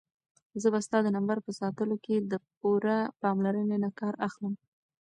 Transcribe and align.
زه 0.61 0.67
به 0.73 0.79
ستا 0.85 0.97
د 1.03 1.07
نمبر 1.17 1.37
په 1.45 1.51
ساتلو 1.59 1.95
کې 2.05 2.15
د 2.31 2.33
پوره 2.57 2.97
پاملرنې 3.21 3.77
نه 3.85 3.89
کار 3.99 4.13
اخلم. 4.27 4.53